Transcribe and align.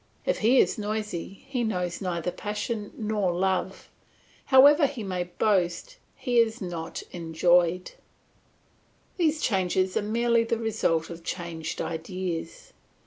If 0.25 0.39
he 0.39 0.57
is 0.57 0.79
noisy 0.79 1.27
he 1.47 1.63
knows 1.63 2.01
neither 2.01 2.31
passion 2.31 2.91
nor 2.97 3.31
love; 3.31 3.87
however 4.45 4.87
he 4.87 5.03
may 5.03 5.25
boast, 5.25 5.97
he 6.15 6.37
has 6.39 6.59
not 6.59 7.03
enjoyed. 7.11 7.91
These 9.17 9.41
changes 9.43 9.95
are 9.95 10.01
merely 10.01 10.43
the 10.43 10.57
result 10.57 11.11
of 11.11 11.23
changed 11.23 11.83
ideas. 11.83 12.73